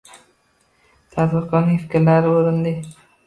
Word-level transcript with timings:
Tadbirkorning 1.17 1.77
fikrlari 1.83 2.33
o'rinli 2.39 2.73